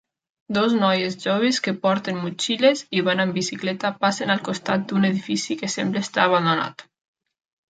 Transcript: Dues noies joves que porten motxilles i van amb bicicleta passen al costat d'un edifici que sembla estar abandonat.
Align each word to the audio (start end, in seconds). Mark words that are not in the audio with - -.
Dues 0.55 0.71
noies 0.77 1.17
joves 1.25 1.59
que 1.67 1.73
porten 1.83 2.17
motxilles 2.23 2.81
i 2.99 3.03
van 3.09 3.21
amb 3.27 3.37
bicicleta 3.41 3.93
passen 4.07 4.35
al 4.37 4.43
costat 4.49 4.89
d'un 4.93 5.07
edifici 5.11 5.59
que 5.61 5.71
sembla 5.77 6.05
estar 6.09 6.27
abandonat. 6.33 6.87